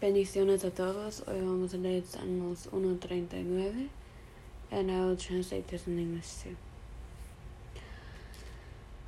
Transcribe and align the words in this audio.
Bendiciones 0.00 0.64
a 0.64 0.70
todos. 0.70 1.24
Hoy 1.26 1.40
vamos 1.40 1.74
a 1.74 1.76
leer 1.76 2.04
Salmos 2.04 2.68
1.39 2.70 3.88
and 4.70 4.92
I 4.92 5.00
will 5.00 5.16
translate 5.16 5.66
this 5.66 5.88
in 5.88 5.98
English 5.98 6.44
too. 6.44 6.56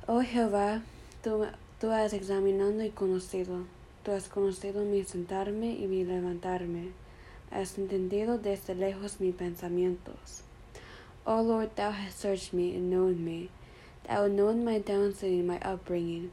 Oh 0.05 0.21
Jehová, 0.21 0.81
tú, 1.23 1.47
tú 1.79 1.91
has 1.91 2.11
examinado 2.11 2.83
y 2.83 2.89
conocido. 2.89 3.63
Tú 4.03 4.11
has 4.11 4.27
conocido 4.27 4.83
mi 4.83 5.05
sentarme 5.05 5.71
y 5.71 5.87
mi 5.87 6.03
levantarme. 6.03 6.91
Has 7.51 7.77
entendido 7.77 8.37
desde 8.37 8.75
lejos 8.75 9.21
mis 9.21 9.33
pensamientos. 9.33 10.43
O 11.25 11.41
Lord, 11.41 11.73
thou 11.77 11.91
hast 11.91 12.19
searched 12.19 12.51
me 12.51 12.75
and 12.75 12.89
known 12.89 13.23
me. 13.23 13.49
Thou 14.09 14.27
knowest 14.27 14.59
my 14.59 14.81
downsitting 14.81 15.39
and 15.39 15.47
my 15.47 15.59
upbringing. 15.59 16.31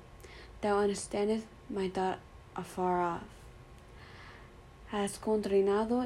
Thou 0.62 0.78
understandest 0.78 1.46
my 1.70 1.88
thought 1.88 2.18
afar 2.56 3.00
off. 3.00 3.37
Has 4.90 5.18
contreinado 5.18 6.04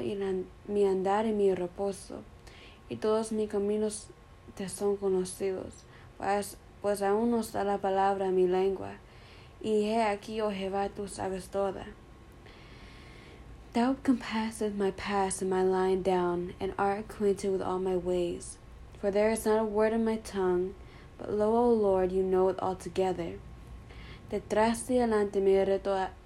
mi 0.67 0.85
andar 0.85 1.25
y 1.25 1.31
mi 1.31 1.53
reposo, 1.55 2.21
y 2.89 2.97
todos 2.97 3.31
mis 3.31 3.49
caminos 3.49 4.07
te 4.55 4.67
son 4.67 4.97
conocidos, 4.97 5.85
pues, 6.17 6.57
pues 6.81 7.01
aún 7.01 7.31
no 7.31 7.39
está 7.39 7.63
la 7.63 7.77
palabra 7.77 8.27
en 8.27 8.35
mi 8.35 8.45
lengua, 8.45 8.95
y 9.61 9.85
he 9.85 10.03
aquí, 10.03 10.41
oh 10.41 10.51
Jehová, 10.51 10.89
tú 10.89 11.07
sabes 11.07 11.47
toda. 11.47 11.85
Thou 13.71 13.95
compassest 14.03 14.75
my 14.75 14.91
paths 14.91 15.41
and 15.41 15.49
my 15.49 15.63
lying 15.63 16.03
down, 16.03 16.53
and 16.59 16.73
art 16.77 16.99
acquainted 16.99 17.51
with 17.51 17.61
all 17.61 17.79
my 17.79 17.95
ways. 17.95 18.57
For 18.99 19.11
there 19.11 19.31
is 19.31 19.45
not 19.45 19.59
a 19.59 19.63
word 19.63 19.93
in 19.93 20.05
my 20.05 20.17
tongue, 20.17 20.75
but 21.17 21.31
lo, 21.31 21.55
O 21.55 21.69
Lord, 21.73 22.11
you 22.11 22.21
know 22.21 22.49
it 22.49 22.59
altogether. 22.59 23.39
Detrás 24.29 24.87
de 24.87 24.99
adelante 24.99 25.41
me 25.41 25.63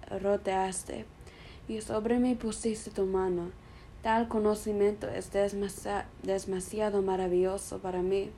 rodeaste, 0.10 1.06
y 1.68 1.82
sobre 1.82 2.20
mí 2.20 2.36
pusiste 2.36 2.92
tu 2.92 3.06
mano. 3.06 3.52
Tal 4.02 4.28
conocimiento 4.28 5.08
es 5.10 5.32
demasiado 6.24 7.02
maravilloso 7.02 7.80
para 7.80 8.02
mí. 8.02 8.30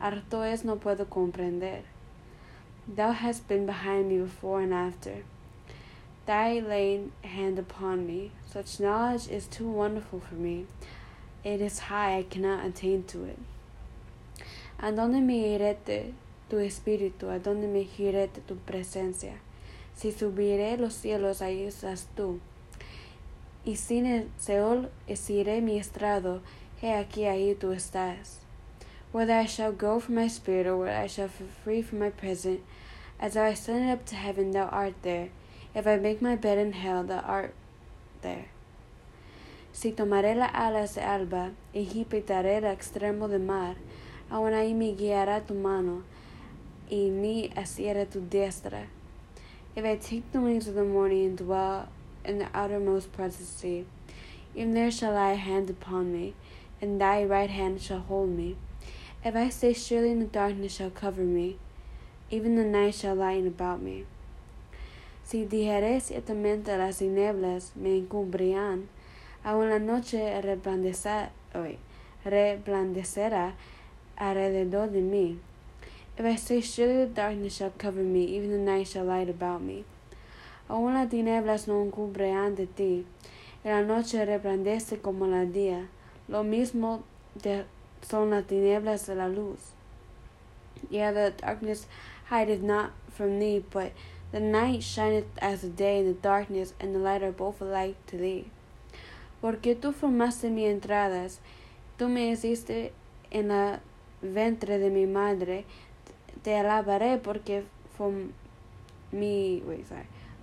Harto 0.00 0.44
es 0.44 0.64
no 0.64 0.76
puedo 0.76 1.08
comprender. 1.08 1.82
Thou 2.86 3.12
hast 3.12 3.48
been 3.48 3.66
behind 3.66 4.08
me 4.08 4.18
before 4.18 4.62
and 4.62 4.72
after. 4.72 5.24
Thy 6.26 6.60
laid 6.60 7.10
hand 7.22 7.58
upon 7.58 8.06
me. 8.06 8.30
Such 8.46 8.80
knowledge 8.80 9.28
is 9.28 9.48
too 9.48 9.68
wonderful 9.68 10.20
for 10.20 10.34
me. 10.34 10.66
It 11.44 11.60
is 11.60 11.78
high, 11.90 12.18
I 12.18 12.22
cannot 12.24 12.64
attain 12.64 13.04
to 13.04 13.24
it. 13.24 13.38
¿A 14.78 14.92
dónde 14.92 15.20
me 15.20 15.56
iré 15.56 15.76
tu 16.48 16.56
espíritu? 16.58 17.28
¿A 17.30 17.38
dónde 17.38 17.66
me 17.68 17.86
iré 17.98 18.28
tu 18.46 18.56
presencia? 18.56 19.34
Si 19.96 20.12
subiré 20.12 20.76
los 20.76 20.94
cielos, 20.94 21.40
ahí 21.40 21.64
estás 21.64 22.06
tú. 22.14 22.38
Y 23.64 23.76
sin 23.76 24.04
el 24.04 24.28
Seol 24.38 24.90
iré 25.08 25.62
mi 25.62 25.78
estrado, 25.78 26.42
he 26.82 26.92
aquí 26.92 27.24
ahí 27.24 27.54
tú 27.54 27.72
estás. 27.72 28.40
Whether 29.12 29.32
I 29.32 29.46
shall 29.46 29.72
go 29.72 29.98
from 29.98 30.16
my 30.16 30.28
spirit, 30.28 30.66
or 30.66 30.76
whether 30.76 30.94
I 30.94 31.06
shall 31.06 31.28
be 31.28 31.46
free 31.64 31.80
from 31.80 32.00
my 32.00 32.10
present, 32.10 32.60
as 33.18 33.36
I 33.36 33.48
ascend 33.48 33.90
up 33.90 34.04
to 34.06 34.14
heaven, 34.14 34.50
thou 34.50 34.68
art 34.68 34.94
there. 35.00 35.30
If 35.74 35.86
I 35.86 35.96
make 35.96 36.20
my 36.20 36.36
bed 36.36 36.58
in 36.58 36.74
hell, 36.74 37.02
thou 37.02 37.20
art 37.20 37.54
there. 38.20 38.48
Si 39.72 39.92
tomaré 39.92 40.34
las 40.34 40.50
alas 40.52 40.94
de 40.94 41.02
alba, 41.02 41.52
y 41.72 41.86
quitaré 41.86 42.58
el 42.58 42.64
extremo 42.64 43.28
de 43.28 43.38
mar, 43.38 43.76
aún 44.30 44.52
ahí 44.52 44.74
me 44.74 44.94
guiará 44.94 45.46
tu 45.46 45.54
mano, 45.54 46.02
y 46.90 47.10
me 47.10 47.50
asirá 47.56 48.04
tu 48.04 48.20
diestra. 48.20 48.88
If 49.76 49.84
I 49.84 49.96
take 49.96 50.32
the 50.32 50.40
wings 50.40 50.68
of 50.68 50.74
the 50.74 50.84
morning 50.84 51.26
and 51.26 51.36
dwell 51.36 51.88
in 52.24 52.38
the 52.38 52.48
outermost 52.54 53.12
parts 53.12 53.34
of 53.34 53.40
the 53.40 53.46
sea, 53.46 53.84
even 54.54 54.72
there 54.72 54.90
shall 54.90 55.14
a 55.14 55.34
hand 55.34 55.68
upon 55.68 56.14
me, 56.14 56.32
and 56.80 56.98
thy 56.98 57.22
right 57.24 57.50
hand 57.50 57.82
shall 57.82 57.98
hold 57.98 58.30
me. 58.30 58.56
If 59.22 59.36
I 59.36 59.50
say, 59.50 59.74
Surely 59.74 60.12
in 60.12 60.20
the 60.20 60.24
darkness 60.24 60.74
shall 60.74 60.88
cover 60.88 61.20
me, 61.20 61.58
even 62.30 62.56
the 62.56 62.64
night 62.64 62.94
shall 62.94 63.16
lighten 63.16 63.46
about 63.46 63.82
me. 63.82 64.06
Si 65.24 65.44
dijere 65.44 66.00
ciertamente 66.00 66.78
las 66.78 66.96
tinieblas 67.00 67.76
me 67.76 67.98
encubrirán, 67.98 68.88
aun 69.44 69.68
la 69.68 69.78
noche 69.78 70.40
resplandecerá 70.40 71.32
alrededor 74.16 74.90
de 74.90 75.02
mí. 75.02 75.38
If 76.18 76.24
I 76.24 76.36
say, 76.36 76.62
Surely 76.62 77.04
the 77.04 77.06
darkness 77.06 77.56
shall 77.56 77.72
cover 77.76 78.00
me, 78.00 78.24
even 78.24 78.50
the 78.50 78.58
night 78.58 78.88
shall 78.88 79.04
light 79.04 79.28
about 79.28 79.60
me. 79.60 79.84
Aún 80.68 80.94
las 80.94 81.10
tinieblas 81.10 81.68
no 81.68 81.84
encubrirán 81.84 82.56
de 82.56 82.66
ti, 82.66 83.04
y 83.62 83.68
la 83.68 83.82
noche 83.82 84.24
resplandece 84.24 85.00
como 85.02 85.26
la 85.26 85.44
día. 85.44 85.88
Lo 86.28 86.42
mismo 86.42 87.02
son 88.02 88.30
las 88.30 88.46
tinieblas 88.46 89.06
de 89.06 89.14
la 89.14 89.28
luz. 89.28 89.72
Yeah, 90.88 91.12
the 91.12 91.34
darkness 91.36 91.86
hideth 92.30 92.62
not 92.62 92.92
from 93.10 93.38
thee, 93.38 93.62
but 93.70 93.92
the 94.32 94.40
night 94.40 94.82
shineth 94.82 95.26
as 95.38 95.60
the 95.60 95.68
day, 95.68 96.00
and 96.00 96.08
the 96.08 96.20
darkness 96.20 96.72
and 96.80 96.94
the 96.94 96.98
light 96.98 97.22
are 97.22 97.30
both 97.30 97.60
alike 97.60 97.96
to 98.06 98.16
thee. 98.16 98.50
Porque 99.42 99.74
tú 99.74 99.92
formaste 99.92 100.50
mis 100.50 100.68
entradas, 100.68 101.40
tú 101.98 102.08
me 102.08 102.30
hiciste 102.30 102.92
en 103.30 103.48
la 103.48 103.80
ventre 104.22 104.78
de 104.78 104.90
mi 104.90 105.06
madre, 105.06 105.64
te 106.46 106.54
alabaré 106.54 107.18
porque 107.18 107.64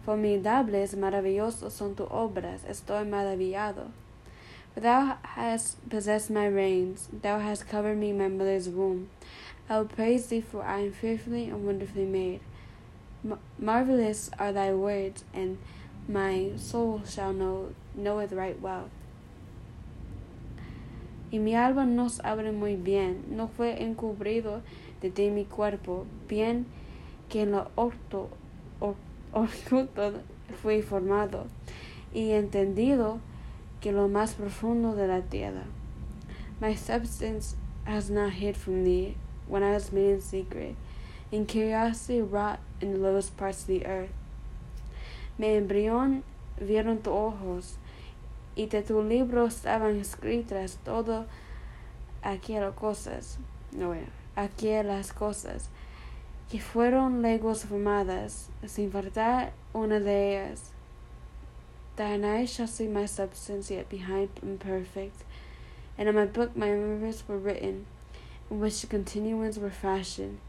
formidables, 0.04 0.98
maravillosos 0.98 1.72
son 1.72 1.96
tus 1.96 2.08
obras, 2.12 2.66
estoy 2.66 3.06
maravillado. 3.06 3.86
For 4.74 4.82
thou 4.82 5.18
hast 5.24 5.78
possessed 5.90 6.30
my 6.30 6.46
reins, 6.50 7.08
thou 7.22 7.40
hast 7.40 7.70
covered 7.70 7.98
me 7.98 8.10
in 8.10 8.18
my 8.18 8.28
mother's 8.28 8.68
womb. 8.68 9.08
I 9.70 9.78
will 9.78 9.86
praise 9.86 10.28
thee, 10.28 10.42
for 10.42 10.62
I 10.66 10.82
am 10.82 10.92
fearfully 10.92 11.46
and 11.46 11.66
wonderfully 11.66 12.06
made. 12.06 12.42
marvelous 13.58 14.30
are 14.38 14.52
thy 14.52 14.74
words, 14.74 15.24
and 15.34 15.58
my 16.10 16.52
soul 16.58 17.04
shall 17.08 17.32
know 17.32 17.70
knoweth 17.96 18.34
right 18.34 18.60
well. 18.60 18.90
Y 21.32 21.40
mi 21.40 21.56
alma 21.56 21.86
nos 21.86 22.20
abre 22.26 22.52
muy 22.52 22.76
bien, 22.76 23.24
no 23.30 23.48
fue 23.48 23.82
encubrido 23.82 24.62
de 25.10 25.32
mi 25.32 25.46
cuerpo, 25.46 26.06
bien 26.28 26.66
que 27.30 27.42
en 27.42 27.52
lo 27.52 27.72
oculto 27.76 28.30
fui 30.62 30.82
formado 30.82 31.48
y 32.14 32.32
entendido 32.32 33.20
que 33.82 33.92
lo 33.92 34.08
más 34.08 34.36
profundo 34.36 34.96
de 34.96 35.08
la 35.08 35.22
tierra. 35.22 35.64
My 36.62 36.76
substance 36.76 37.56
has 37.86 38.10
not 38.10 38.34
hid 38.34 38.56
from 38.56 38.84
thee 38.86 39.18
when 39.48 39.64
I 39.64 39.72
was 39.72 39.92
made 39.92 40.12
in 40.12 40.22
secret, 40.22 40.76
in 41.32 41.46
curiosity 41.46 42.22
wrought 42.22 42.60
in 42.80 42.94
the 42.94 43.00
lowest 43.00 43.36
parts 43.36 43.62
of 43.62 43.68
the 43.68 43.86
earth. 43.86 44.12
Mi 45.38 45.48
embrión 45.48 46.24
vieron 46.60 47.00
tus 47.00 47.14
ojos, 47.14 47.78
y 48.56 48.68
de 48.68 48.84
tu 48.84 49.02
libro 49.02 49.48
estaban 49.48 50.00
escritas 50.00 50.78
todas 50.86 51.26
aquellas 52.22 52.74
cosas. 52.76 53.40
No, 53.72 53.96
aquellas 54.36 55.12
cosas 55.12 55.70
que 56.50 56.60
fueron 56.60 57.22
legos 57.22 57.66
formadas, 57.66 58.50
sin 58.66 58.92
faltar 58.92 59.54
una 59.74 60.00
de 60.00 60.34
ellas. 60.34 60.72
Thine 61.96 62.26
eyes 62.26 62.50
shall 62.50 62.68
see 62.68 62.88
my 62.88 63.06
substance 63.06 63.72
yet 63.72 63.90
behind 63.90 64.30
imperfect, 64.42 65.24
and 65.98 66.10
in 66.10 66.16
my 66.16 66.26
book 66.26 66.56
my 66.56 66.68
memories 66.68 67.24
were 67.28 67.38
written, 67.38 67.86
in 68.50 68.60
which 68.60 68.88
continuance 68.90 69.58
were 69.58 69.70
fashioned, 69.70 70.40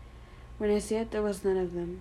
when 0.58 0.70
as 0.70 0.90
yet 0.90 1.10
there 1.10 1.22
was 1.22 1.44
none 1.44 1.58
of 1.58 1.74
them. 1.74 2.00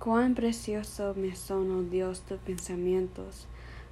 Cuán 0.00 0.34
precioso 0.34 1.14
me 1.16 1.32
son, 1.34 1.70
oh 1.70 1.82
Dios, 1.82 2.20
tus 2.20 2.38
pensamientos, 2.38 3.46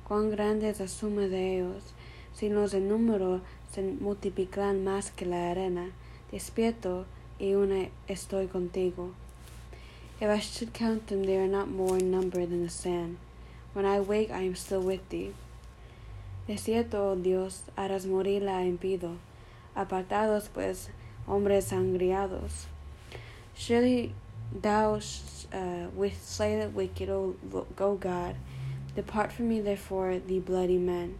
cuán 0.08 0.30
grande 0.30 0.68
es 0.68 0.80
la 0.80 0.86
suma 0.86 1.26
de 1.28 1.56
ellos, 1.56 1.92
si 2.32 2.48
los 2.48 2.74
en 2.74 2.88
número 2.88 3.40
se 3.72 3.82
multiplican 3.82 4.84
más 4.84 5.10
que 5.10 5.26
la 5.26 5.50
arena. 5.50 5.90
Despierto 6.30 7.06
y 7.38 7.54
una 7.54 7.88
estoy 8.08 8.48
contigo. 8.48 9.12
If 10.20 10.28
I 10.28 10.40
should 10.40 10.72
count 10.72 11.08
them, 11.08 11.24
they 11.24 11.36
are 11.36 11.46
not 11.46 11.68
more 11.68 11.98
in 11.98 12.10
number 12.10 12.46
than 12.46 12.62
the 12.62 12.70
sand. 12.70 13.18
When 13.74 13.84
I 13.84 14.00
wake, 14.00 14.30
I 14.30 14.42
am 14.42 14.54
still 14.54 14.80
with 14.80 15.06
thee. 15.10 15.34
De 16.46 16.56
cierto, 16.56 17.12
oh 17.12 17.16
Dios, 17.16 17.62
harás 17.76 18.06
morir 18.06 18.42
la 18.42 18.62
impido, 18.64 19.16
apartados 19.74 20.48
pues 20.52 20.88
hombres 21.26 21.66
sangriados. 21.66 22.66
Surely 23.54 24.14
thou 24.62 24.94
uh, 25.52 25.88
with 25.94 26.22
slay 26.24 26.58
the 26.58 26.68
wicked, 26.68 27.08
O, 27.08 27.36
o 27.78 27.94
God. 27.96 28.36
Depart 28.94 29.32
from 29.32 29.48
me, 29.48 29.60
therefore, 29.60 30.18
the 30.18 30.38
bloody 30.38 30.78
men. 30.78 31.18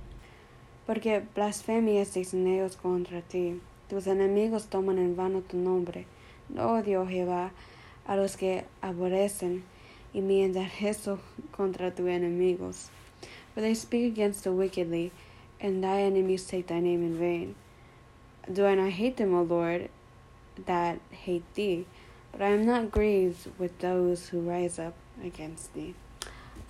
Porque 0.87 1.23
blasfemias 1.35 2.14
dicen 2.14 2.47
ellos 2.47 2.76
contra 2.76 3.20
ti. 3.20 3.61
Tus 3.88 4.06
enemigos 4.06 4.67
toman 4.67 4.99
en 4.99 5.15
vano 5.15 5.43
tu 5.43 5.56
nombre. 5.56 6.06
Oh, 6.50 6.55
no 6.55 6.73
odio 6.75 7.06
Jehová 7.06 7.50
a 8.06 8.17
los 8.17 8.37
que 8.37 8.65
aborrecen 8.83 9.62
y 10.12 10.21
mi 10.21 10.43
enderezo 10.43 11.19
contra 11.53 11.94
tus 11.94 12.06
enemigos. 12.06 12.91
For 13.55 13.61
they 13.61 13.75
speak 13.75 14.12
against 14.12 14.44
the 14.44 14.53
wickedly, 14.53 15.12
and 15.61 15.83
thy 15.83 16.03
enemies 16.03 16.47
take 16.47 16.67
thy 16.67 16.81
name 16.81 17.03
in 17.03 17.19
vain. 17.19 17.55
Do 18.53 18.67
I 18.67 18.75
not 18.75 18.91
hate 18.91 19.17
them, 19.17 19.35
O 19.35 19.43
Lord, 19.43 19.89
that 20.67 20.99
hate 21.11 21.55
thee? 21.55 21.87
But 22.32 22.43
I 22.43 22.49
am 22.49 22.67
not 22.67 22.91
grieved 22.91 23.49
with 23.59 23.79
those 23.79 24.29
who 24.29 24.41
rise 24.41 24.79
up 24.79 24.94
against 25.25 25.75
thee. 25.75 25.94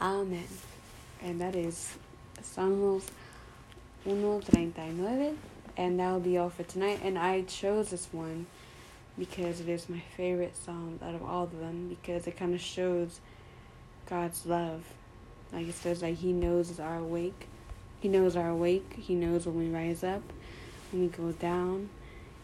Amen. 0.01 0.47
And 1.23 1.41
that 1.41 1.57
is 1.57 1.97
Salmos 2.43 3.11
139. 4.05 5.37
And 5.77 6.01
that 6.01 6.11
will 6.11 6.21
be 6.21 6.39
all 6.39 6.51
for 6.51 6.63
tonight. 6.63 7.01
And 7.03 7.19
I 7.19 7.43
chose 7.43 7.91
this 7.91 8.09
one 8.13 8.47
because 9.19 9.61
it 9.61 9.69
is 9.69 9.89
my 9.89 10.03
favorite 10.17 10.57
psalm 10.57 10.99
out 11.03 11.15
of 11.15 11.23
all 11.23 11.45
of 11.45 11.59
them 11.59 11.89
because 11.89 12.27
it 12.27 12.37
kind 12.37 12.55
of 12.55 12.61
shows 12.61 13.21
God's 14.09 14.47
love. 14.47 14.83
Like 15.53 15.69
it 15.69 15.75
says, 15.75 16.03
like 16.03 16.17
He 16.17 16.33
knows 16.33 16.79
our 16.81 16.99
awake. 16.99 17.49
He 18.01 18.09
knows 18.09 18.37
our 18.37 18.49
awake. 18.49 18.95
He 18.99 19.15
knows 19.15 19.47
when 19.47 19.59
we 19.59 19.69
rise 19.69 20.05
up, 20.05 20.23
when 20.93 21.03
we 21.03 21.09
go 21.09 21.33
down. 21.33 21.89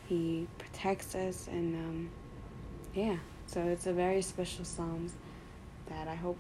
He 0.08 0.46
protects 0.58 1.14
us, 1.14 1.46
and 1.48 1.74
um, 1.74 2.10
yeah. 2.94 3.16
So 3.46 3.60
it's 3.60 3.86
a 3.86 3.92
very 3.92 4.22
special 4.22 4.64
psalm 4.64 5.10
that 5.88 6.08
I 6.08 6.14
hope 6.14 6.38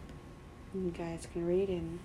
you 0.74 0.90
guys 0.90 1.26
can 1.32 1.46
read 1.46 1.68
and 1.68 1.98